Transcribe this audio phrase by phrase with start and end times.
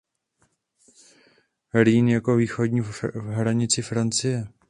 [1.73, 2.81] Rýn jako východní
[3.13, 4.47] hranici Francie.